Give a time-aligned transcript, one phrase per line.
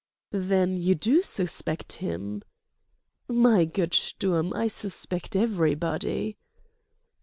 [0.31, 2.41] "Then you do suspect him!"
[3.27, 6.37] "My good Sturm, I suspect everybody."